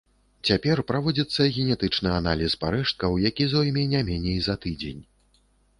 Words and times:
Цяпер 0.49 0.77
праводзіцца 0.91 1.41
генетычны 1.57 2.09
аналіз 2.21 2.57
парэшткаў, 2.65 3.11
які 3.29 3.43
зойме 3.53 3.87
не 3.95 4.01
меней 4.13 4.39
за 4.49 4.55
тыдзень. 4.67 5.01